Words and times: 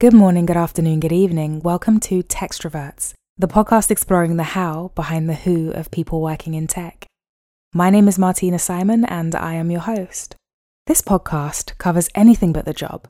Good 0.00 0.12
morning, 0.12 0.44
good 0.44 0.56
afternoon, 0.56 0.98
good 0.98 1.12
evening. 1.12 1.60
Welcome 1.60 2.00
to 2.00 2.24
Textroverts, 2.24 3.12
the 3.38 3.46
podcast 3.46 3.92
exploring 3.92 4.36
the 4.36 4.42
how 4.42 4.90
behind 4.96 5.30
the 5.30 5.34
who 5.34 5.70
of 5.70 5.92
people 5.92 6.20
working 6.20 6.54
in 6.54 6.66
tech. 6.66 7.06
My 7.72 7.90
name 7.90 8.08
is 8.08 8.18
Martina 8.18 8.58
Simon 8.58 9.04
and 9.04 9.36
I 9.36 9.54
am 9.54 9.70
your 9.70 9.82
host. 9.82 10.34
This 10.88 11.00
podcast 11.00 11.78
covers 11.78 12.10
anything 12.16 12.52
but 12.52 12.64
the 12.64 12.74
job. 12.74 13.06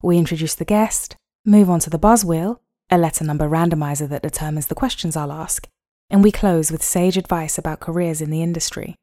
We 0.00 0.16
introduce 0.16 0.54
the 0.54 0.64
guest, 0.64 1.16
move 1.44 1.68
on 1.68 1.80
to 1.80 1.90
the 1.90 1.98
buzz 1.98 2.24
wheel, 2.24 2.62
a 2.88 2.98
letter 2.98 3.24
number 3.24 3.48
randomizer 3.48 4.08
that 4.08 4.22
determines 4.22 4.68
the 4.68 4.76
questions 4.76 5.16
I'll 5.16 5.32
ask, 5.32 5.66
and 6.08 6.22
we 6.22 6.30
close 6.30 6.70
with 6.70 6.84
sage 6.84 7.16
advice 7.16 7.58
about 7.58 7.80
careers 7.80 8.20
in 8.20 8.30
the 8.30 8.44
industry. 8.44 8.94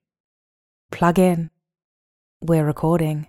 Plug 0.89 1.19
in. 1.19 1.49
We're 2.41 2.65
recording. 2.65 3.27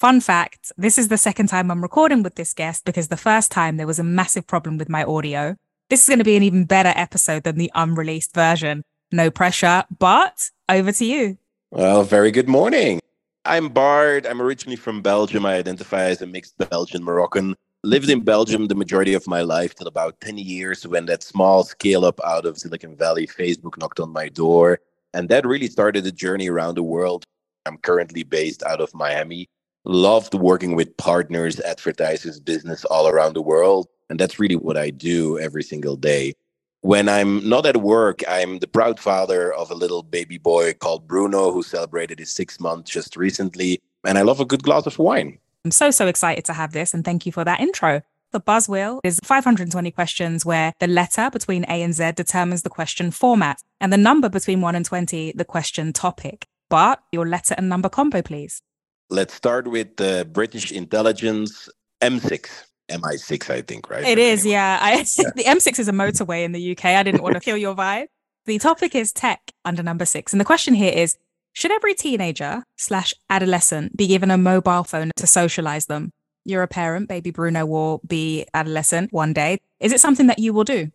Fun 0.00 0.22
fact 0.22 0.72
this 0.78 0.96
is 0.96 1.08
the 1.08 1.18
second 1.18 1.48
time 1.48 1.70
I'm 1.70 1.82
recording 1.82 2.22
with 2.22 2.36
this 2.36 2.54
guest 2.54 2.86
because 2.86 3.08
the 3.08 3.18
first 3.18 3.52
time 3.52 3.76
there 3.76 3.86
was 3.86 3.98
a 3.98 4.02
massive 4.02 4.46
problem 4.46 4.78
with 4.78 4.88
my 4.88 5.04
audio. 5.04 5.56
This 5.90 6.00
is 6.00 6.08
going 6.08 6.20
to 6.20 6.24
be 6.24 6.36
an 6.36 6.42
even 6.42 6.64
better 6.64 6.94
episode 6.96 7.42
than 7.42 7.58
the 7.58 7.70
unreleased 7.74 8.32
version. 8.32 8.82
No 9.12 9.30
pressure, 9.30 9.84
but 9.98 10.48
over 10.70 10.90
to 10.90 11.04
you. 11.04 11.36
Well, 11.70 12.02
very 12.02 12.30
good 12.30 12.48
morning. 12.48 13.00
I'm 13.44 13.68
Bart. 13.68 14.24
I'm 14.26 14.40
originally 14.40 14.76
from 14.76 15.02
Belgium. 15.02 15.44
I 15.44 15.56
identify 15.56 16.04
as 16.04 16.22
a 16.22 16.26
mixed 16.26 16.56
Belgian 16.70 17.04
Moroccan. 17.04 17.54
Lived 17.84 18.08
in 18.08 18.20
Belgium 18.20 18.68
the 18.68 18.74
majority 18.74 19.12
of 19.12 19.26
my 19.26 19.42
life 19.42 19.74
till 19.74 19.86
about 19.86 20.18
10 20.22 20.38
years 20.38 20.86
when 20.86 21.04
that 21.06 21.22
small 21.22 21.62
scale 21.62 22.06
up 22.06 22.18
out 22.24 22.46
of 22.46 22.56
Silicon 22.56 22.96
Valley, 22.96 23.26
Facebook 23.26 23.76
knocked 23.76 24.00
on 24.00 24.10
my 24.10 24.30
door. 24.30 24.80
And 25.12 25.28
that 25.28 25.44
really 25.44 25.68
started 25.68 26.06
a 26.06 26.10
journey 26.10 26.48
around 26.48 26.76
the 26.76 26.82
world. 26.82 27.26
I'm 27.66 27.76
currently 27.76 28.22
based 28.22 28.62
out 28.62 28.80
of 28.80 28.94
Miami 28.94 29.50
loved 29.84 30.34
working 30.34 30.74
with 30.74 30.96
partners, 30.96 31.60
advertisers, 31.60 32.40
business 32.40 32.84
all 32.84 33.08
around 33.08 33.34
the 33.34 33.42
world. 33.42 33.88
And 34.08 34.18
that's 34.18 34.38
really 34.38 34.56
what 34.56 34.76
I 34.76 34.90
do 34.90 35.38
every 35.38 35.62
single 35.62 35.96
day. 35.96 36.34
When 36.82 37.08
I'm 37.08 37.46
not 37.48 37.66
at 37.66 37.78
work, 37.78 38.22
I'm 38.28 38.58
the 38.58 38.66
proud 38.66 38.98
father 38.98 39.52
of 39.52 39.70
a 39.70 39.74
little 39.74 40.02
baby 40.02 40.38
boy 40.38 40.72
called 40.72 41.06
Bruno 41.06 41.52
who 41.52 41.62
celebrated 41.62 42.18
his 42.18 42.30
six 42.30 42.58
months 42.58 42.90
just 42.90 43.16
recently. 43.16 43.80
And 44.04 44.16
I 44.16 44.22
love 44.22 44.40
a 44.40 44.46
good 44.46 44.62
glass 44.62 44.86
of 44.86 44.98
wine. 44.98 45.38
I'm 45.64 45.70
so, 45.70 45.90
so 45.90 46.06
excited 46.06 46.44
to 46.46 46.54
have 46.54 46.72
this. 46.72 46.94
And 46.94 47.04
thank 47.04 47.26
you 47.26 47.32
for 47.32 47.44
that 47.44 47.60
intro. 47.60 48.02
The 48.32 48.40
buzz 48.40 48.68
wheel 48.68 49.00
is 49.04 49.20
520 49.24 49.90
questions 49.90 50.46
where 50.46 50.72
the 50.78 50.86
letter 50.86 51.30
between 51.30 51.64
A 51.64 51.82
and 51.82 51.92
Z 51.92 52.12
determines 52.12 52.62
the 52.62 52.70
question 52.70 53.10
format 53.10 53.60
and 53.80 53.92
the 53.92 53.98
number 53.98 54.28
between 54.28 54.60
1 54.60 54.74
and 54.74 54.84
20, 54.84 55.32
the 55.32 55.44
question 55.44 55.92
topic. 55.92 56.46
But 56.68 57.02
your 57.12 57.26
letter 57.26 57.54
and 57.58 57.68
number 57.68 57.88
combo, 57.88 58.22
please. 58.22 58.62
Let's 59.10 59.34
start 59.34 59.66
with 59.66 59.96
the 59.96 60.28
British 60.30 60.72
intelligence 60.72 61.68
M6. 62.00 62.46
MI6, 62.90 63.50
I 63.50 63.62
think, 63.62 63.88
right? 63.88 64.04
It 64.04 64.18
is, 64.18 64.40
anyway. 64.40 64.52
yeah. 64.52 64.78
I, 64.80 64.92
yeah. 64.96 65.30
The 65.36 65.44
M6 65.44 65.78
is 65.78 65.88
a 65.88 65.92
motorway 65.92 66.44
in 66.44 66.52
the 66.52 66.72
UK. 66.72 66.86
I 66.86 67.02
didn't 67.02 67.22
want 67.22 67.34
to 67.34 67.40
kill 67.40 67.56
your 67.56 67.74
vibe. 67.74 68.06
The 68.46 68.58
topic 68.58 68.94
is 68.94 69.12
tech 69.12 69.52
under 69.64 69.82
number 69.82 70.04
six. 70.04 70.32
And 70.32 70.40
the 70.40 70.44
question 70.44 70.74
here 70.74 70.92
is 70.92 71.16
Should 71.52 71.70
every 71.72 71.94
teenager 71.94 72.64
slash 72.76 73.14
adolescent 73.28 73.96
be 73.96 74.06
given 74.06 74.30
a 74.30 74.38
mobile 74.38 74.84
phone 74.84 75.10
to 75.16 75.26
socialize 75.26 75.86
them? 75.86 76.12
You're 76.44 76.62
a 76.62 76.68
parent, 76.68 77.08
baby 77.08 77.30
Bruno 77.30 77.66
will 77.66 78.00
be 78.06 78.46
adolescent 78.54 79.12
one 79.12 79.32
day. 79.32 79.58
Is 79.78 79.92
it 79.92 80.00
something 80.00 80.26
that 80.28 80.38
you 80.38 80.52
will 80.52 80.64
do? 80.64 80.90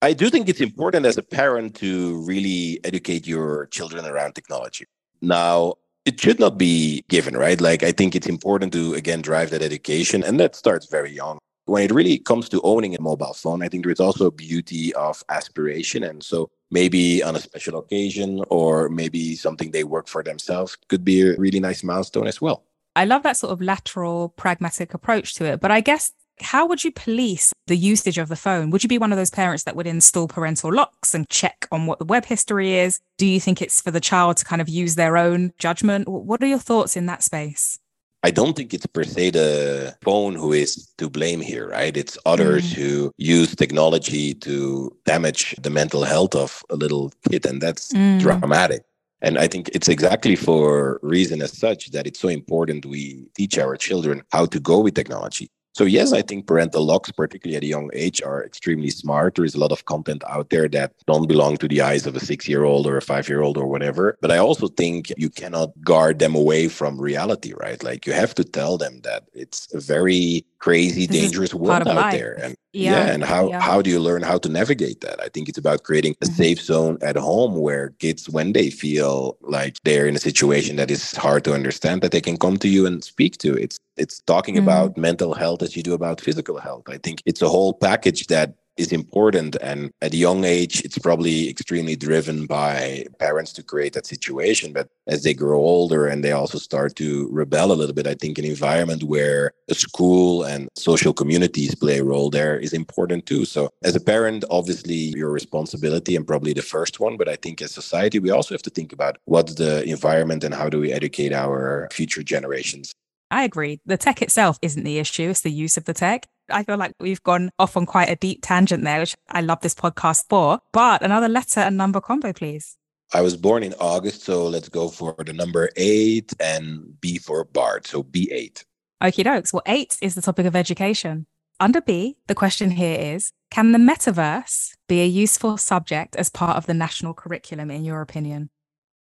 I 0.00 0.12
do 0.12 0.30
think 0.30 0.48
it's 0.48 0.60
important 0.60 1.06
as 1.06 1.16
a 1.16 1.22
parent 1.22 1.74
to 1.76 2.22
really 2.24 2.78
educate 2.84 3.26
your 3.26 3.66
children 3.66 4.04
around 4.04 4.34
technology. 4.34 4.86
Now, 5.20 5.74
it 6.04 6.20
should 6.20 6.38
not 6.38 6.58
be 6.58 7.04
given, 7.08 7.36
right? 7.36 7.60
Like, 7.60 7.82
I 7.82 7.92
think 7.92 8.14
it's 8.14 8.26
important 8.26 8.72
to, 8.74 8.94
again, 8.94 9.22
drive 9.22 9.50
that 9.50 9.62
education, 9.62 10.22
and 10.22 10.38
that 10.40 10.54
starts 10.54 10.86
very 10.86 11.12
young. 11.12 11.38
When 11.66 11.82
it 11.82 11.92
really 11.92 12.18
comes 12.18 12.50
to 12.50 12.60
owning 12.62 12.94
a 12.94 13.00
mobile 13.00 13.32
phone, 13.32 13.62
I 13.62 13.68
think 13.68 13.86
there's 13.86 14.00
also 14.00 14.26
a 14.26 14.30
beauty 14.30 14.94
of 14.94 15.22
aspiration. 15.30 16.04
And 16.04 16.22
so 16.22 16.50
maybe 16.70 17.22
on 17.22 17.36
a 17.36 17.40
special 17.40 17.78
occasion 17.78 18.42
or 18.50 18.90
maybe 18.90 19.34
something 19.34 19.70
they 19.70 19.84
work 19.84 20.06
for 20.06 20.22
themselves 20.22 20.76
could 20.88 21.04
be 21.04 21.22
a 21.22 21.36
really 21.38 21.60
nice 21.60 21.82
milestone 21.82 22.26
as 22.26 22.38
well. 22.38 22.64
I 22.94 23.06
love 23.06 23.22
that 23.22 23.38
sort 23.38 23.52
of 23.52 23.62
lateral, 23.62 24.28
pragmatic 24.28 24.92
approach 24.92 25.34
to 25.36 25.46
it. 25.46 25.60
But 25.60 25.70
I 25.70 25.80
guess 25.80 26.12
how 26.40 26.66
would 26.66 26.84
you 26.84 26.90
police 26.90 27.52
the 27.66 27.76
usage 27.76 28.18
of 28.18 28.28
the 28.28 28.36
phone? 28.36 28.70
Would 28.70 28.82
you 28.82 28.88
be 28.88 28.98
one 28.98 29.12
of 29.12 29.18
those 29.18 29.30
parents 29.30 29.64
that 29.64 29.76
would 29.76 29.86
install 29.86 30.28
parental 30.28 30.72
locks 30.72 31.14
and 31.14 31.28
check 31.28 31.66
on 31.70 31.86
what 31.86 31.98
the 31.98 32.04
web 32.04 32.24
history 32.24 32.74
is? 32.74 33.00
Do 33.18 33.26
you 33.26 33.40
think 33.40 33.62
it's 33.62 33.80
for 33.80 33.90
the 33.90 34.00
child 34.00 34.36
to 34.38 34.44
kind 34.44 34.60
of 34.60 34.68
use 34.68 34.94
their 34.94 35.16
own 35.16 35.52
judgment? 35.58 36.08
What 36.08 36.42
are 36.42 36.46
your 36.46 36.58
thoughts 36.58 36.96
in 36.96 37.06
that 37.06 37.22
space? 37.22 37.78
I 38.24 38.30
don't 38.30 38.56
think 38.56 38.72
it's 38.72 38.86
per 38.86 39.04
se 39.04 39.30
the 39.30 39.94
phone 40.00 40.34
who 40.34 40.54
is 40.54 40.88
to 40.96 41.10
blame 41.10 41.42
here, 41.42 41.68
right? 41.68 41.94
It's 41.94 42.16
others 42.24 42.72
mm. 42.72 42.76
who 42.76 43.12
use 43.18 43.54
technology 43.54 44.32
to 44.32 44.96
damage 45.04 45.54
the 45.60 45.68
mental 45.68 46.04
health 46.04 46.34
of 46.34 46.62
a 46.70 46.76
little 46.76 47.12
kid, 47.28 47.44
and 47.44 47.60
that's 47.60 47.92
mm. 47.92 48.18
dramatic. 48.20 48.82
And 49.20 49.38
I 49.38 49.46
think 49.46 49.68
it's 49.74 49.88
exactly 49.88 50.36
for 50.36 51.00
reason 51.02 51.42
as 51.42 51.56
such 51.56 51.90
that 51.90 52.06
it's 52.06 52.20
so 52.20 52.28
important 52.28 52.86
we 52.86 53.26
teach 53.36 53.58
our 53.58 53.76
children 53.76 54.22
how 54.32 54.46
to 54.46 54.58
go 54.58 54.80
with 54.80 54.94
technology. 54.94 55.50
So 55.74 55.84
yes, 55.84 56.12
I 56.12 56.22
think 56.22 56.46
parental 56.46 56.84
locks, 56.84 57.10
particularly 57.10 57.56
at 57.56 57.64
a 57.64 57.66
young 57.66 57.90
age, 57.92 58.22
are 58.22 58.44
extremely 58.44 58.90
smart. 58.90 59.34
There 59.34 59.44
is 59.44 59.56
a 59.56 59.58
lot 59.58 59.72
of 59.72 59.84
content 59.86 60.22
out 60.28 60.50
there 60.50 60.68
that 60.68 60.92
don't 61.06 61.26
belong 61.26 61.56
to 61.58 61.66
the 61.66 61.80
eyes 61.80 62.06
of 62.06 62.14
a 62.14 62.20
six-year-old 62.20 62.86
or 62.86 62.96
a 62.96 63.02
five-year-old 63.02 63.58
or 63.58 63.66
whatever. 63.66 64.16
But 64.20 64.30
I 64.30 64.38
also 64.38 64.68
think 64.68 65.12
you 65.16 65.28
cannot 65.28 65.70
guard 65.82 66.20
them 66.20 66.36
away 66.36 66.68
from 66.68 67.00
reality, 67.00 67.54
right? 67.54 67.82
Like 67.82 68.06
you 68.06 68.12
have 68.12 68.36
to 68.36 68.44
tell 68.44 68.78
them 68.78 69.00
that 69.02 69.24
it's 69.32 69.72
a 69.74 69.80
very 69.80 70.46
crazy, 70.60 71.06
this 71.06 71.20
dangerous 71.20 71.52
world 71.52 71.88
out 71.88 71.96
life. 71.96 72.12
there. 72.12 72.38
And 72.40 72.54
yeah, 72.72 73.06
yeah 73.06 73.12
and 73.12 73.24
how 73.24 73.48
yeah. 73.48 73.60
how 73.60 73.82
do 73.82 73.90
you 73.90 74.00
learn 74.00 74.22
how 74.22 74.38
to 74.38 74.48
navigate 74.48 75.00
that? 75.02 75.20
I 75.20 75.28
think 75.28 75.48
it's 75.48 75.58
about 75.58 75.82
creating 75.82 76.14
a 76.20 76.24
mm-hmm. 76.24 76.34
safe 76.34 76.60
zone 76.60 76.98
at 77.02 77.16
home 77.16 77.56
where 77.56 77.90
kids, 77.98 78.28
when 78.28 78.52
they 78.52 78.70
feel 78.70 79.36
like 79.42 79.76
they're 79.84 80.06
in 80.06 80.16
a 80.16 80.20
situation 80.20 80.76
that 80.76 80.90
is 80.90 81.14
hard 81.16 81.44
to 81.44 81.52
understand, 81.52 82.00
that 82.02 82.12
they 82.12 82.20
can 82.20 82.36
come 82.36 82.56
to 82.58 82.68
you 82.68 82.86
and 82.86 83.04
speak 83.04 83.38
to. 83.38 83.54
It's 83.54 83.78
it's 83.96 84.20
talking 84.20 84.56
mm-hmm. 84.56 84.64
about 84.64 84.96
mental 84.96 85.34
health 85.34 85.62
as 85.62 85.76
you 85.76 85.82
do 85.82 85.94
about 85.94 86.20
physical 86.20 86.58
health. 86.58 86.84
I 86.88 86.98
think 86.98 87.22
it's 87.26 87.42
a 87.42 87.48
whole 87.48 87.72
package 87.74 88.26
that 88.28 88.54
is 88.76 88.92
important. 88.92 89.56
And 89.60 89.92
at 90.02 90.14
a 90.14 90.16
young 90.16 90.44
age, 90.44 90.82
it's 90.84 90.98
probably 90.98 91.48
extremely 91.48 91.96
driven 91.96 92.46
by 92.46 93.06
parents 93.18 93.52
to 93.54 93.62
create 93.62 93.92
that 93.92 94.06
situation. 94.06 94.72
But 94.72 94.88
as 95.06 95.22
they 95.22 95.34
grow 95.34 95.58
older 95.58 96.06
and 96.06 96.24
they 96.24 96.32
also 96.32 96.58
start 96.58 96.96
to 96.96 97.28
rebel 97.30 97.72
a 97.72 97.74
little 97.74 97.94
bit, 97.94 98.06
I 98.06 98.14
think 98.14 98.38
an 98.38 98.44
environment 98.44 99.04
where 99.04 99.52
a 99.68 99.74
school 99.74 100.42
and 100.42 100.68
social 100.76 101.12
communities 101.12 101.74
play 101.74 101.98
a 101.98 102.04
role 102.04 102.30
there 102.30 102.58
is 102.58 102.72
important 102.72 103.26
too. 103.26 103.44
So 103.44 103.70
as 103.82 103.94
a 103.94 104.00
parent, 104.00 104.44
obviously 104.50 105.12
your 105.16 105.30
responsibility 105.30 106.16
and 106.16 106.26
probably 106.26 106.52
the 106.52 106.62
first 106.62 107.00
one. 107.00 107.16
But 107.16 107.28
I 107.28 107.36
think 107.36 107.62
as 107.62 107.72
society, 107.72 108.18
we 108.18 108.30
also 108.30 108.54
have 108.54 108.62
to 108.62 108.70
think 108.70 108.92
about 108.92 109.18
what's 109.26 109.54
the 109.54 109.84
environment 109.84 110.44
and 110.44 110.54
how 110.54 110.68
do 110.68 110.80
we 110.80 110.92
educate 110.92 111.32
our 111.32 111.88
future 111.92 112.22
generations. 112.22 112.92
I 113.30 113.44
agree. 113.44 113.80
The 113.86 113.96
tech 113.96 114.22
itself 114.22 114.58
isn't 114.62 114.84
the 114.84 114.98
issue, 114.98 115.30
it's 115.30 115.40
the 115.40 115.50
use 115.50 115.76
of 115.76 115.84
the 115.84 115.94
tech. 115.94 116.26
I 116.50 116.62
feel 116.62 116.76
like 116.76 116.92
we've 117.00 117.22
gone 117.22 117.50
off 117.58 117.76
on 117.76 117.86
quite 117.86 118.10
a 118.10 118.16
deep 118.16 118.40
tangent 118.42 118.84
there, 118.84 119.00
which 119.00 119.14
I 119.30 119.40
love 119.40 119.60
this 119.60 119.74
podcast 119.74 120.24
for. 120.28 120.60
But 120.72 121.02
another 121.02 121.28
letter 121.28 121.60
and 121.60 121.76
number 121.76 122.00
combo, 122.00 122.32
please. 122.32 122.76
I 123.12 123.20
was 123.20 123.36
born 123.36 123.62
in 123.62 123.74
August, 123.80 124.22
so 124.22 124.46
let's 124.46 124.68
go 124.68 124.88
for 124.88 125.14
the 125.24 125.32
number 125.32 125.70
eight 125.76 126.32
and 126.40 127.00
B 127.00 127.18
for 127.18 127.44
Bart. 127.44 127.86
So 127.86 128.02
B8. 128.02 128.64
Okie 129.02 129.24
dokes. 129.24 129.52
Well, 129.52 129.62
eight 129.66 129.96
is 130.00 130.14
the 130.14 130.22
topic 130.22 130.46
of 130.46 130.56
education. 130.56 131.26
Under 131.60 131.80
B, 131.80 132.16
the 132.26 132.34
question 132.34 132.72
here 132.72 132.98
is 132.98 133.30
Can 133.50 133.72
the 133.72 133.78
metaverse 133.78 134.72
be 134.88 135.00
a 135.00 135.06
useful 135.06 135.56
subject 135.56 136.16
as 136.16 136.28
part 136.28 136.56
of 136.56 136.66
the 136.66 136.74
national 136.74 137.14
curriculum, 137.14 137.70
in 137.70 137.84
your 137.84 138.00
opinion? 138.00 138.50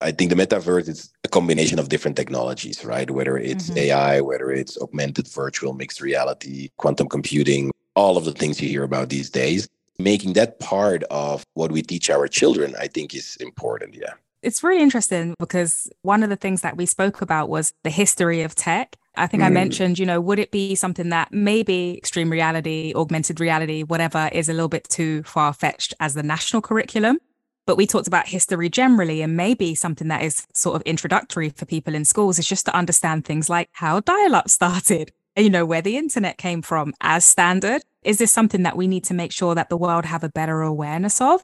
I 0.02 0.12
think 0.12 0.30
the 0.30 0.36
metaverse 0.36 0.90
is 0.90 1.10
a 1.24 1.28
combination 1.28 1.80
of 1.80 1.90
different 1.90 2.18
technologies, 2.18 2.84
right? 2.84 3.10
Whether 3.10 3.38
it's 3.38 3.70
mm-hmm. 3.70 3.78
AI, 3.78 4.22
whether 4.22 4.52
it's 4.52 4.78
augmented 4.80 5.28
virtual 5.28 5.74
mixed 5.74 6.02
reality, 6.02 6.70
quantum 6.78 7.08
computing, 7.08 7.72
all 7.96 8.18
of 8.18 8.26
the 8.26 8.32
things 8.32 8.62
you 8.62 8.70
hear 8.70 8.84
about 8.84 9.10
these 9.10 9.30
days. 9.30 9.68
Making 10.00 10.34
that 10.34 10.60
part 10.60 11.04
of 11.12 11.44
what 11.54 11.72
we 11.72 11.84
teach 11.84 12.10
our 12.10 12.28
children, 12.28 12.74
I 12.80 12.88
think 12.88 13.14
is 13.14 13.36
important. 13.40 13.94
Yeah. 13.94 14.14
It's 14.42 14.64
really 14.64 14.82
interesting 14.82 15.36
because 15.38 15.88
one 16.02 16.24
of 16.24 16.30
the 16.30 16.36
things 16.36 16.62
that 16.62 16.76
we 16.76 16.88
spoke 16.88 17.22
about 17.22 17.50
was 17.50 17.74
the 17.84 17.92
history 17.92 18.42
of 18.42 18.56
tech. 18.56 18.96
I 19.16 19.28
think 19.28 19.44
mm. 19.44 19.48
I 19.48 19.50
mentioned, 19.50 20.00
you 20.00 20.06
know, 20.06 20.20
would 20.20 20.40
it 20.40 20.50
be 20.50 20.74
something 20.74 21.10
that 21.10 21.32
maybe 21.32 21.96
extreme 21.98 22.32
reality, 22.32 22.94
augmented 22.96 23.40
reality, 23.40 23.84
whatever, 23.84 24.30
is 24.32 24.50
a 24.50 24.54
little 24.54 24.70
bit 24.70 24.88
too 24.90 25.22
far 25.24 25.54
fetched 25.54 25.94
as 26.00 26.16
the 26.16 26.24
national 26.24 26.64
curriculum? 26.64 27.20
But 27.66 27.78
we 27.78 27.86
talked 27.86 28.08
about 28.08 28.28
history 28.28 28.70
generally, 28.70 29.22
and 29.22 29.38
maybe 29.38 29.76
something 29.76 30.08
that 30.08 30.24
is 30.24 30.48
sort 30.54 30.76
of 30.76 30.82
introductory 30.84 31.50
for 31.50 31.66
people 31.66 31.96
in 31.96 32.06
schools 32.06 32.40
is 32.40 32.48
just 32.48 32.66
to 32.66 32.76
understand 32.76 33.26
things 33.26 33.50
like 33.50 33.70
how 33.74 34.00
dial 34.00 34.36
up 34.36 34.50
started, 34.50 35.12
you 35.36 35.50
know, 35.50 35.66
where 35.66 35.82
the 35.82 35.98
internet 35.98 36.38
came 36.38 36.62
from 36.62 36.94
as 37.02 37.26
standard. 37.26 37.82
Is 38.04 38.18
this 38.18 38.34
something 38.34 38.64
that 38.64 38.78
we 38.78 38.88
need 38.88 39.04
to 39.06 39.14
make 39.14 39.32
sure 39.32 39.56
that 39.56 39.70
the 39.70 39.78
world 39.78 40.06
have 40.06 40.24
a 40.24 40.30
better 40.30 40.62
awareness 40.62 41.22
of? 41.22 41.44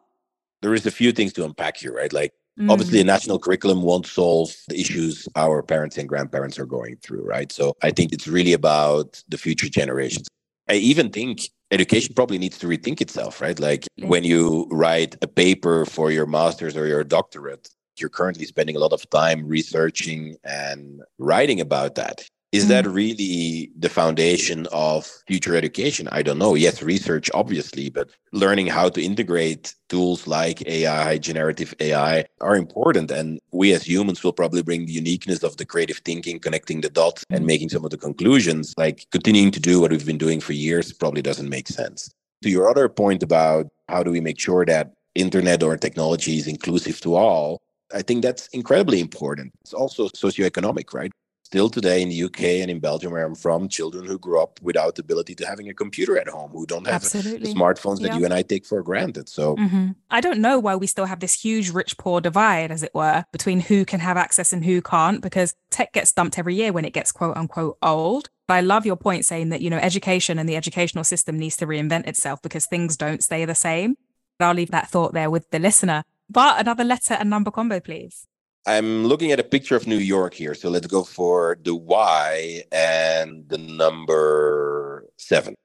There 0.62 0.74
is 0.74 0.86
a 0.88 0.92
few 0.92 1.12
things 1.12 1.34
to 1.34 1.46
unpack 1.46 1.78
here, 1.78 1.94
right? 1.94 2.12
Like 2.12 2.34
Mm. 2.60 2.72
Obviously, 2.72 3.00
a 3.00 3.04
national 3.04 3.38
curriculum 3.38 3.84
won't 3.84 4.08
solve 4.08 4.56
the 4.68 4.80
issues 4.80 5.28
our 5.36 5.62
parents 5.62 5.98
and 5.98 6.10
grandparents 6.10 6.58
are 6.58 6.66
going 6.66 6.98
through, 6.98 7.24
right? 7.24 7.52
So 7.52 7.74
I 7.84 7.92
think 7.92 8.12
it's 8.12 8.28
really 8.28 8.54
about 8.54 9.24
the 9.30 9.38
future 9.38 9.70
generations. 9.70 10.28
I 10.68 10.74
even 10.74 11.12
think 11.12 11.50
education 11.72 12.14
probably 12.16 12.38
needs 12.38 12.58
to 12.60 12.68
rethink 12.68 13.02
itself, 13.02 13.42
right? 13.42 13.60
Like 13.60 13.86
when 14.00 14.24
you 14.24 14.68
write 14.72 15.16
a 15.22 15.28
paper 15.28 15.86
for 15.86 16.12
your 16.12 16.26
master's 16.26 16.78
or 16.78 16.88
your 16.88 17.04
doctorate, 17.04 17.70
you're 17.98 18.10
currently 18.10 18.46
spending 18.46 18.76
a 18.76 18.80
lot 18.80 18.94
of 18.94 19.10
time 19.10 19.48
researching 19.48 20.38
and 20.44 21.02
writing 21.18 21.60
about 21.62 21.96
that. 21.96 22.28
Is 22.54 22.66
mm. 22.66 22.70
that 22.70 22.88
really 22.88 23.72
the 23.78 23.90
foundation 23.90 24.68
of 24.72 25.06
future 25.28 25.56
education? 25.56 26.08
I 26.12 26.22
don't 26.22 26.38
know. 26.38 26.56
Yes, 26.56 26.82
research, 26.82 27.30
obviously, 27.34 27.90
but 27.90 28.10
learning 28.32 28.68
how 28.68 28.88
to 28.90 29.02
integrate 29.02 29.76
tools 29.90 30.28
like 30.28 30.66
AI, 30.66 31.18
generative 31.18 31.74
AI 31.82 32.24
are 32.40 32.56
important. 32.56 33.12
And 33.12 33.40
we 33.52 33.74
as 33.74 33.84
humans 33.84 34.24
will 34.24 34.32
probably 34.32 34.64
bring 34.64 34.86
the 34.86 34.94
uniqueness 34.94 35.44
of 35.44 35.58
the 35.58 35.66
creative 35.66 35.98
thinking, 35.98 36.40
connecting 36.40 36.82
the 36.82 36.90
dots 36.90 37.26
and 37.30 37.44
mm. 37.44 37.48
making 37.48 37.70
some 37.70 37.84
of 37.84 37.92
the 37.92 37.98
conclusions. 37.98 38.74
Like 38.78 39.06
continuing 39.12 39.52
to 39.52 39.60
do 39.60 39.82
what 39.82 39.92
we've 39.92 40.06
been 40.06 40.18
doing 40.18 40.40
for 40.40 40.54
years 40.54 40.94
probably 40.94 41.22
doesn't 41.22 41.50
make 41.50 41.68
sense. 41.68 42.10
To 42.44 42.50
your 42.50 42.70
other 42.70 42.88
point 42.88 43.24
about 43.24 43.68
how 43.90 44.04
do 44.04 44.12
we 44.12 44.22
make 44.22 44.40
sure 44.40 44.66
that 44.66 44.94
internet 45.16 45.64
or 45.64 45.76
technology 45.76 46.38
is 46.38 46.48
inclusive 46.48 47.02
to 47.02 47.16
all, 47.16 47.62
I 47.94 48.02
think 48.02 48.22
that's 48.22 48.48
incredibly 48.50 49.00
important. 49.00 49.54
It's 49.62 49.74
also 49.74 50.08
socioeconomic, 50.10 50.94
right? 50.94 51.12
Still 51.48 51.70
today 51.70 52.02
in 52.02 52.10
the 52.10 52.24
UK 52.24 52.42
and 52.62 52.70
in 52.70 52.78
Belgium, 52.78 53.14
where 53.14 53.26
I'm 53.26 53.34
from, 53.34 53.70
children 53.70 54.06
who 54.06 54.20
grew 54.20 54.38
up 54.38 54.60
without 54.62 54.96
the 54.96 55.02
ability 55.02 55.34
to 55.36 55.48
having 55.48 55.70
a 55.70 55.74
computer 55.74 56.18
at 56.18 56.28
home, 56.28 56.52
who 56.52 56.66
don't 56.66 56.86
have 56.86 56.96
Absolutely. 56.96 57.54
smartphones 57.54 58.02
that 58.02 58.20
you 58.20 58.26
and 58.26 58.34
I 58.34 58.42
take 58.42 58.66
for 58.66 58.84
granted. 58.84 59.30
So 59.30 59.56
mm-hmm. 59.56 59.92
I 60.12 60.20
don't 60.20 60.42
know 60.42 60.60
why 60.60 60.76
we 60.76 60.88
still 60.88 61.06
have 61.06 61.22
this 61.22 61.42
huge 61.42 61.70
rich 61.70 61.98
poor 61.98 62.20
divide, 62.20 62.70
as 62.70 62.84
it 62.84 62.94
were, 62.94 63.24
between 63.32 63.62
who 63.62 63.86
can 63.86 64.02
have 64.02 64.18
access 64.18 64.52
and 64.52 64.66
who 64.66 64.82
can't, 64.82 65.22
because 65.22 65.56
tech 65.70 65.94
gets 65.94 66.12
dumped 66.12 66.38
every 66.38 66.54
year 66.54 66.74
when 66.74 66.84
it 66.84 66.92
gets 66.92 67.14
quote 67.14 67.38
unquote 67.38 67.78
old. 67.82 68.30
But 68.46 68.56
I 68.56 68.62
love 68.62 68.86
your 68.86 68.98
point 68.98 69.26
saying 69.26 69.48
that, 69.50 69.62
you 69.62 69.70
know, 69.70 69.78
education 69.78 70.38
and 70.40 70.50
the 70.50 70.58
educational 70.58 71.06
system 71.06 71.40
needs 71.40 71.56
to 71.58 71.66
reinvent 71.66 72.08
itself 72.08 72.42
because 72.42 72.66
things 72.66 72.98
don't 72.98 73.24
stay 73.24 73.46
the 73.46 73.56
same. 73.56 73.96
But 74.38 74.48
I'll 74.48 74.54
leave 74.54 74.72
that 74.72 74.90
thought 74.90 75.14
there 75.14 75.32
with 75.32 75.50
the 75.52 75.60
listener. 75.60 76.04
But 76.30 76.60
another 76.60 76.84
letter 76.84 77.14
and 77.14 77.30
number 77.30 77.52
combo, 77.52 77.80
please. 77.80 78.28
I'm 78.68 79.06
looking 79.06 79.32
at 79.32 79.40
a 79.40 79.46
picture 79.46 79.78
of 79.78 79.88
New 79.88 79.98
York 79.98 80.34
here. 80.34 80.54
So 80.54 80.70
let's 80.70 80.88
go 80.88 81.06
for 81.06 81.58
the 81.64 81.74
Y 81.74 82.64
and 82.70 83.48
the 83.48 83.58
number 83.58 85.06
seven. 85.18 85.56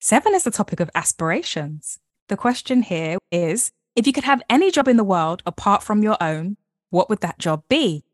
Seven 0.00 0.34
is 0.34 0.44
the 0.44 0.50
topic 0.50 0.78
of 0.78 0.90
aspirations. 0.94 1.98
The 2.28 2.36
question 2.36 2.82
here 2.82 3.16
is 3.30 3.70
if 3.96 4.06
you 4.06 4.12
could 4.12 4.24
have 4.24 4.42
any 4.50 4.70
job 4.70 4.86
in 4.86 4.98
the 4.98 5.04
world 5.04 5.42
apart 5.46 5.82
from 5.82 6.02
your 6.02 6.18
own, 6.22 6.58
what 6.90 7.08
would 7.08 7.20
that 7.20 7.38
job 7.38 7.62
be? 7.70 8.04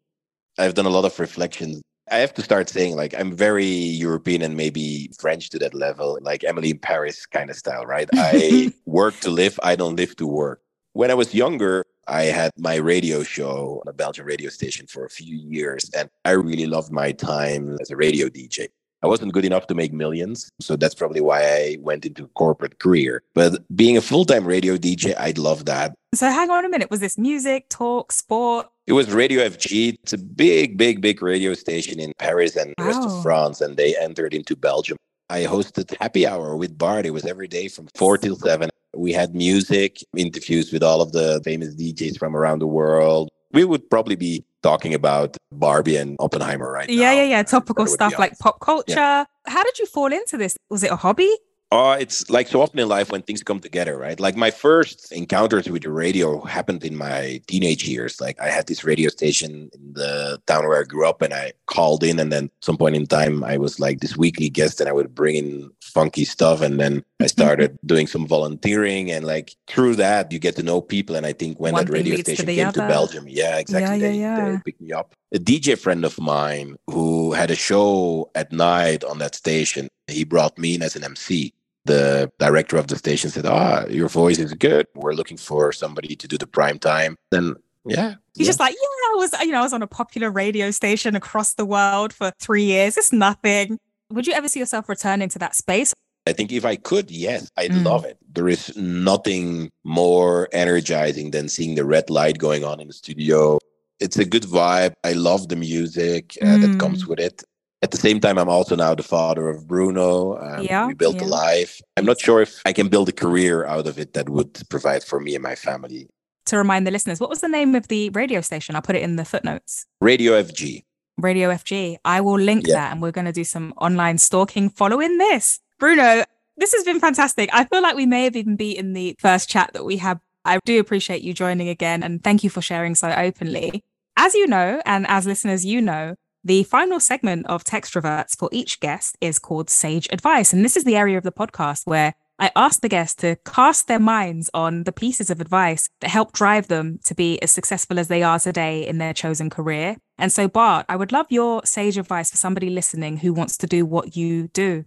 I've 0.56 0.75
done 0.75 0.87
a 0.87 0.90
lot 0.90 1.05
of 1.05 1.19
reflections. 1.19 1.82
I 2.08 2.19
have 2.19 2.32
to 2.35 2.43
start 2.43 2.69
saying, 2.69 2.94
like, 2.94 3.14
I'm 3.19 3.35
very 3.35 3.67
European 3.67 4.43
and 4.43 4.56
maybe 4.56 5.11
French 5.19 5.50
to 5.50 5.58
that 5.58 5.75
level, 5.75 6.17
like 6.23 6.44
Emily 6.44 6.70
in 6.70 6.79
Paris 6.79 7.26
kind 7.26 7.50
of 7.50 7.56
style, 7.56 7.85
right? 7.87 8.08
I 8.14 8.73
work 8.87 9.19
to 9.20 9.31
live, 9.31 9.58
I 9.64 9.75
don't 9.75 9.96
live 9.96 10.14
to 10.17 10.29
work. 10.29 10.62
When 10.93 11.11
I 11.11 11.14
was 11.14 11.35
younger, 11.35 11.85
I 12.08 12.25
had 12.25 12.52
my 12.56 12.76
radio 12.76 13.22
show 13.22 13.82
on 13.84 13.88
a 13.88 13.93
Belgian 13.93 14.25
radio 14.25 14.49
station 14.49 14.87
for 14.87 15.05
a 15.05 15.10
few 15.10 15.37
years, 15.37 15.90
and 15.96 16.08
I 16.25 16.31
really 16.31 16.66
loved 16.66 16.90
my 16.90 17.12
time 17.12 17.76
as 17.81 17.90
a 17.90 17.96
radio 17.96 18.28
DJ. 18.28 18.69
I 19.02 19.06
wasn't 19.06 19.32
good 19.32 19.44
enough 19.44 19.69
to 19.69 19.75
make 19.75 19.93
millions, 19.93 20.50
so 20.60 20.75
that's 20.75 20.94
probably 20.94 21.20
why 21.20 21.43
I 21.43 21.76
went 21.81 22.05
into 22.05 22.26
corporate 22.28 22.81
career. 22.81 23.22
But 23.34 23.62
being 23.76 23.96
a 23.96 24.00
full-time 24.00 24.44
radio 24.44 24.76
DJ, 24.76 25.14
I'd 25.19 25.38
love 25.38 25.66
that. 25.66 25.94
So 26.14 26.28
hang 26.28 26.50
on 26.50 26.64
a 26.64 26.69
minute, 26.69 26.90
was 26.90 27.00
this 27.00 27.19
music, 27.19 27.69
talk, 27.69 28.11
sport? 28.11 28.69
It 28.87 28.94
was 28.94 29.12
Radio 29.12 29.46
FG. 29.46 29.99
It's 30.02 30.14
a 30.14 30.19
big, 30.19 30.78
big, 30.78 31.00
big 31.00 31.22
radio 31.22 31.54
station 31.54 32.00
in 32.00 32.12
Paris 32.19 32.56
and 32.56 32.75
wow. 32.78 32.84
the 32.84 32.84
rest 32.84 33.06
of 33.06 33.22
France, 33.22 33.61
and 33.61 33.76
they 33.76 33.94
entered 33.99 34.34
into 34.34 34.56
Belgium. 34.56 34.96
I 35.31 35.43
hosted 35.43 35.94
Happy 36.00 36.26
Hour 36.26 36.56
with 36.56 36.78
Bart. 36.78 37.04
It 37.04 37.11
was 37.11 37.26
every 37.26 37.49
day 37.49 37.69
from 37.69 37.87
four 37.94 38.16
till 38.16 38.34
seven. 38.34 38.70
We 38.98 39.12
had 39.12 39.34
music, 39.34 40.04
interviews 40.16 40.72
with 40.72 40.82
all 40.82 41.00
of 41.00 41.12
the 41.12 41.40
famous 41.44 41.74
DJs 41.74 42.18
from 42.18 42.36
around 42.36 42.58
the 42.58 42.66
world. 42.66 43.28
We 43.52 43.64
would 43.64 43.88
probably 43.88 44.16
be 44.16 44.44
talking 44.62 44.92
about 44.92 45.36
Barbie 45.52 45.96
and 45.96 46.16
Oppenheimer 46.18 46.70
right 46.70 46.88
yeah, 46.88 47.12
now. 47.12 47.12
Yeah, 47.12 47.24
yeah. 47.24 47.42
Topical 47.44 47.86
stuff 47.86 48.18
like 48.18 48.38
pop 48.38 48.60
culture. 48.60 48.94
Yeah. 48.94 49.24
How 49.46 49.62
did 49.62 49.78
you 49.78 49.86
fall 49.86 50.12
into 50.12 50.36
this? 50.36 50.56
Was 50.68 50.82
it 50.82 50.90
a 50.90 50.96
hobby? 50.96 51.32
Uh, 51.70 51.98
it's 52.00 52.30
like 52.30 52.48
so 52.48 52.62
often 52.62 52.78
in 52.78 52.88
life 52.88 53.12
when 53.12 53.20
things 53.20 53.42
come 53.42 53.60
together, 53.60 53.98
right? 53.98 54.18
Like 54.18 54.36
my 54.36 54.50
first 54.50 55.12
encounters 55.12 55.68
with 55.68 55.82
the 55.82 55.90
radio 55.90 56.40
happened 56.40 56.82
in 56.82 56.96
my 56.96 57.42
teenage 57.46 57.86
years. 57.86 58.22
Like 58.22 58.40
I 58.40 58.48
had 58.48 58.66
this 58.66 58.84
radio 58.84 59.10
station 59.10 59.68
in 59.74 59.92
the 59.92 60.40
town 60.46 60.66
where 60.66 60.80
I 60.80 60.84
grew 60.84 61.06
up 61.06 61.20
and 61.20 61.34
I 61.34 61.52
called 61.66 62.02
in 62.02 62.18
and 62.18 62.32
then 62.32 62.50
some 62.62 62.78
point 62.78 62.96
in 62.96 63.06
time 63.06 63.44
I 63.44 63.58
was 63.58 63.78
like 63.78 64.00
this 64.00 64.16
weekly 64.16 64.48
guest 64.48 64.80
and 64.80 64.88
I 64.88 64.92
would 64.92 65.14
bring 65.14 65.36
in 65.36 65.70
funky 65.82 66.24
stuff 66.24 66.62
and 66.62 66.80
then 66.80 67.04
I 67.20 67.26
started 67.26 67.78
doing 67.84 68.06
some 68.06 68.26
volunteering 68.26 69.10
and 69.10 69.24
like 69.24 69.56
through 69.66 69.96
that 69.96 70.30
you 70.30 70.38
get 70.38 70.54
to 70.56 70.62
know 70.62 70.80
people 70.80 71.16
and 71.16 71.26
I 71.26 71.32
think 71.32 71.58
when 71.58 71.72
One 71.72 71.84
that 71.84 71.92
radio 71.92 72.16
station 72.16 72.46
to 72.46 72.54
came 72.54 72.68
other. 72.68 72.82
to 72.82 72.88
Belgium, 72.88 73.26
yeah, 73.28 73.58
exactly. 73.58 73.98
Yeah, 73.98 74.10
yeah, 74.10 74.36
they, 74.36 74.46
yeah. 74.46 74.50
they 74.52 74.62
picked 74.64 74.80
me 74.80 74.92
up. 74.92 75.14
A 75.32 75.38
DJ 75.38 75.76
friend 75.76 76.04
of 76.04 76.18
mine 76.20 76.76
who 76.86 77.32
had 77.32 77.50
a 77.50 77.56
show 77.56 78.30
at 78.34 78.52
night 78.52 79.02
on 79.02 79.18
that 79.18 79.34
station, 79.34 79.88
he 80.06 80.24
brought 80.24 80.56
me 80.58 80.76
in 80.76 80.82
as 80.82 80.94
an 80.94 81.04
MC 81.04 81.52
the 81.84 82.30
director 82.38 82.76
of 82.76 82.86
the 82.88 82.96
station 82.96 83.30
said, 83.30 83.46
"Ah, 83.46 83.84
oh, 83.84 83.90
your 83.90 84.08
voice 84.08 84.38
is 84.38 84.52
good. 84.52 84.86
We're 84.94 85.14
looking 85.14 85.38
for 85.38 85.72
somebody 85.72 86.14
to 86.16 86.28
do 86.28 86.36
the 86.36 86.46
prime 86.46 86.78
time." 86.78 87.16
Then 87.30 87.56
yeah. 87.84 88.14
He's 88.34 88.46
yeah. 88.46 88.50
just 88.50 88.60
like, 88.60 88.74
yeah, 88.74 89.12
I 89.12 89.14
was, 89.16 89.32
you 89.40 89.52
know, 89.52 89.60
I 89.60 89.62
was 89.62 89.72
on 89.72 89.82
a 89.82 89.86
popular 89.86 90.30
radio 90.30 90.70
station 90.70 91.16
across 91.16 91.54
the 91.54 91.64
world 91.64 92.12
for 92.12 92.32
three 92.38 92.64
years. 92.64 92.96
It's 92.96 93.12
nothing. 93.12 93.78
Would 94.10 94.26
you 94.26 94.34
ever 94.34 94.48
see 94.48 94.60
yourself 94.60 94.88
returning 94.88 95.28
to 95.30 95.38
that 95.38 95.54
space? 95.54 95.94
I 96.28 96.32
think 96.32 96.52
if 96.52 96.64
I 96.64 96.76
could, 96.76 97.10
yes, 97.10 97.50
I'd 97.56 97.72
mm. 97.72 97.84
love 97.84 98.04
it. 98.04 98.19
There 98.32 98.48
is 98.48 98.76
nothing 98.76 99.70
more 99.84 100.48
energizing 100.52 101.30
than 101.30 101.48
seeing 101.48 101.75
the 101.75 101.84
red 101.84 102.10
light 102.10 102.38
going 102.38 102.64
on 102.64 102.80
in 102.80 102.88
the 102.88 102.94
studio. 102.94 103.58
It's 103.98 104.19
a 104.19 104.25
good 104.25 104.44
vibe. 104.44 104.94
I 105.02 105.14
love 105.14 105.48
the 105.48 105.56
music 105.56 106.36
uh, 106.40 106.46
mm. 106.46 106.62
that 106.62 106.78
comes 106.78 107.06
with 107.06 107.19
it 107.19 107.42
at 107.82 107.92
the 107.92 107.96
same 107.96 108.20
time, 108.20 108.38
I'm 108.38 108.48
also 108.48 108.75
now 108.75 108.94
the 108.94 109.02
father 109.02 109.48
of 109.48 109.69
Bruno. 109.69 110.36
Um, 110.38 110.64
yeah, 110.64 110.86
we 110.86 110.94
built 110.94 111.16
yeah. 111.16 111.26
a 111.26 111.28
life. 111.28 111.80
I'm 111.96 112.04
not 112.04 112.20
sure 112.20 112.42
if 112.42 112.60
I 112.66 112.72
can 112.72 112.88
build 112.88 113.08
a 113.08 113.12
career 113.12 113.64
out 113.66 113.86
of 113.86 113.98
it 113.98 114.14
that 114.14 114.28
would 114.28 114.60
provide 114.69 115.04
for 115.04 115.20
me 115.20 115.34
and 115.34 115.42
my 115.42 115.54
family. 115.54 116.08
To 116.46 116.56
remind 116.56 116.86
the 116.86 116.90
listeners, 116.90 117.20
what 117.20 117.30
was 117.30 117.40
the 117.40 117.48
name 117.48 117.75
of 117.75 117.88
the 117.88 118.10
radio 118.10 118.40
station? 118.40 118.75
I'll 118.75 118.82
put 118.82 118.96
it 118.96 119.02
in 119.02 119.16
the 119.16 119.25
footnotes. 119.25 119.86
Radio 120.00 120.32
FG. 120.42 120.82
Radio 121.19 121.50
FG. 121.50 121.98
I 122.04 122.20
will 122.20 122.38
link 122.38 122.66
yeah. 122.66 122.75
that 122.75 122.92
and 122.92 123.02
we're 123.02 123.12
going 123.12 123.26
to 123.26 123.32
do 123.32 123.44
some 123.44 123.75
online 123.76 124.19
stalking 124.19 124.70
following 124.70 125.18
this. 125.18 125.61
Bruno, 125.78 126.25
this 126.56 126.73
has 126.75 126.85
been 126.85 126.99
fantastic. 126.99 127.50
I 127.52 127.64
feel 127.64 127.82
like 127.82 127.94
we 127.94 128.06
may 128.06 128.25
have 128.25 128.35
even 128.35 128.56
beaten 128.56 128.92
the 128.92 129.14
first 129.18 129.49
chat 129.49 129.70
that 129.75 129.85
we 129.85 129.99
had. 129.99 130.20
I 130.44 130.58
do 130.64 130.80
appreciate 130.80 131.23
you 131.23 131.32
joining 131.32 131.68
again 131.68 132.02
and 132.02 132.23
thank 132.23 132.42
you 132.42 132.50
for 132.50 132.61
sharing 132.61 132.94
so 132.94 133.11
openly. 133.11 133.85
As 134.16 134.35
you 134.35 134.47
know, 134.47 134.82
and 134.85 135.06
as 135.08 135.26
listeners, 135.26 135.64
you 135.64 135.80
know, 135.80 136.16
the 136.42 136.64
final 136.64 136.99
segment 136.99 137.47
of 137.47 137.62
Textroverts 137.62 138.37
for 138.37 138.49
each 138.50 138.80
guest 138.80 139.16
is 139.20 139.38
called 139.38 139.70
Sage 139.70 140.08
Advice. 140.11 140.52
And 140.52 140.64
this 140.64 140.76
is 140.76 140.85
the 140.85 140.97
area 140.97 141.18
of 141.18 141.25
the 141.25 141.32
podcast 141.32 141.87
where 141.87 142.14
I 142.40 142.50
ask 142.56 142.80
the 142.80 142.88
guests 142.88 143.16
to 143.23 143.37
cast 143.44 143.87
their 143.87 143.99
minds 143.99 144.49
on 144.54 144.85
the 144.85 144.92
pieces 144.92 145.28
of 145.30 145.40
advice 145.40 145.88
that 146.00 146.11
help 146.11 146.32
drive 146.32 146.68
them 146.68 146.99
to 147.04 147.14
be 147.14 147.40
as 147.42 147.50
successful 147.50 147.99
as 147.99 148.08
they 148.08 148.23
are 148.23 148.38
today 148.38 148.87
in 148.87 148.99
their 148.99 149.12
chosen 149.12 149.50
career. 149.50 149.97
And 150.16 150.32
so, 150.32 150.49
Bart, 150.49 150.87
I 150.88 150.97
would 150.97 151.12
love 151.12 151.26
your 151.30 151.62
sage 151.64 151.99
advice 151.99 152.30
for 152.30 152.37
somebody 152.37 152.70
listening 152.70 153.18
who 153.18 153.32
wants 153.32 153.56
to 153.58 153.66
do 153.66 153.85
what 153.85 154.16
you 154.16 154.49
do. 154.49 154.85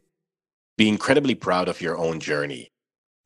Be 0.81 0.89
incredibly 0.89 1.35
proud 1.35 1.69
of 1.69 1.79
your 1.79 1.95
own 1.95 2.19
journey. 2.19 2.71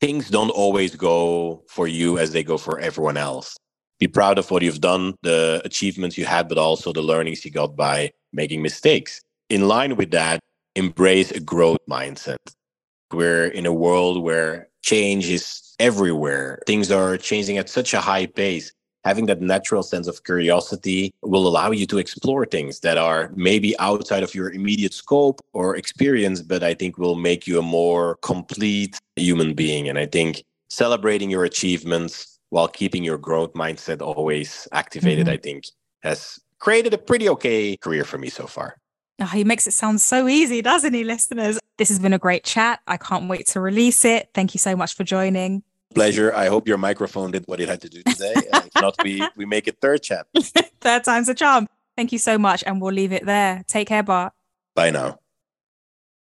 Things 0.02 0.28
don't 0.28 0.50
always 0.50 0.94
go 0.94 1.64
for 1.70 1.88
you 1.88 2.18
as 2.18 2.32
they 2.32 2.44
go 2.44 2.58
for 2.58 2.78
everyone 2.78 3.16
else. 3.16 3.56
Be 3.98 4.06
proud 4.06 4.36
of 4.36 4.50
what 4.50 4.60
you've 4.60 4.82
done, 4.82 5.14
the 5.22 5.62
achievements 5.64 6.18
you 6.18 6.26
had, 6.26 6.50
but 6.50 6.58
also 6.58 6.92
the 6.92 7.00
learnings 7.00 7.46
you 7.46 7.50
got 7.50 7.74
by 7.74 8.10
making 8.30 8.60
mistakes. 8.60 9.22
In 9.48 9.68
line 9.68 9.96
with 9.96 10.10
that, 10.10 10.40
embrace 10.74 11.30
a 11.30 11.40
growth 11.40 11.78
mindset. 11.88 12.36
We're 13.10 13.46
in 13.46 13.64
a 13.64 13.72
world 13.72 14.22
where 14.22 14.68
change 14.82 15.30
is 15.30 15.74
everywhere. 15.78 16.60
Things 16.66 16.90
are 16.90 17.16
changing 17.16 17.56
at 17.56 17.70
such 17.70 17.94
a 17.94 18.02
high 18.02 18.26
pace. 18.26 18.70
Having 19.06 19.26
that 19.26 19.40
natural 19.40 19.84
sense 19.84 20.08
of 20.08 20.24
curiosity 20.24 21.14
will 21.22 21.46
allow 21.46 21.70
you 21.70 21.86
to 21.86 21.98
explore 21.98 22.44
things 22.44 22.80
that 22.80 22.98
are 22.98 23.30
maybe 23.36 23.78
outside 23.78 24.24
of 24.24 24.34
your 24.34 24.50
immediate 24.50 24.92
scope 24.92 25.40
or 25.52 25.76
experience, 25.76 26.42
but 26.42 26.64
I 26.64 26.74
think 26.74 26.98
will 26.98 27.14
make 27.14 27.46
you 27.46 27.60
a 27.60 27.62
more 27.62 28.16
complete 28.22 28.98
human 29.14 29.54
being. 29.54 29.88
And 29.88 29.96
I 29.96 30.06
think 30.06 30.42
celebrating 30.68 31.30
your 31.30 31.44
achievements 31.44 32.40
while 32.50 32.66
keeping 32.66 33.04
your 33.04 33.16
growth 33.16 33.52
mindset 33.52 34.02
always 34.02 34.66
activated, 34.72 35.26
mm-hmm. 35.26 35.34
I 35.34 35.36
think 35.36 35.66
has 36.00 36.40
created 36.58 36.92
a 36.92 36.98
pretty 36.98 37.28
okay 37.28 37.76
career 37.76 38.02
for 38.02 38.18
me 38.18 38.28
so 38.28 38.48
far. 38.48 38.76
Oh, 39.20 39.26
he 39.26 39.44
makes 39.44 39.68
it 39.68 39.72
sound 39.72 40.00
so 40.00 40.26
easy, 40.26 40.62
doesn't 40.62 40.94
he, 40.94 41.04
listeners? 41.04 41.60
This 41.78 41.90
has 41.90 42.00
been 42.00 42.12
a 42.12 42.18
great 42.18 42.42
chat. 42.42 42.80
I 42.88 42.96
can't 42.96 43.28
wait 43.28 43.46
to 43.48 43.60
release 43.60 44.04
it. 44.04 44.30
Thank 44.34 44.52
you 44.52 44.58
so 44.58 44.74
much 44.74 44.94
for 44.94 45.04
joining. 45.04 45.62
Pleasure. 45.94 46.34
I 46.34 46.46
hope 46.46 46.68
your 46.68 46.78
microphone 46.78 47.30
did 47.30 47.44
what 47.46 47.60
it 47.60 47.68
had 47.68 47.80
to 47.82 47.88
do 47.88 48.02
today. 48.02 48.34
if 48.36 48.74
not, 48.76 48.94
we, 49.02 49.26
we 49.36 49.44
make 49.54 49.68
it 49.68 49.78
third 49.80 50.02
chat. 50.02 50.26
third 50.80 51.04
time's 51.04 51.28
a 51.28 51.34
charm. 51.34 51.66
Thank 51.96 52.12
you 52.12 52.18
so 52.18 52.38
much. 52.38 52.62
And 52.66 52.80
we'll 52.80 52.92
leave 52.92 53.12
it 53.12 53.24
there. 53.24 53.64
Take 53.66 53.88
care, 53.88 54.02
Bart. 54.02 54.32
Bye 54.74 54.90
now. 54.90 55.18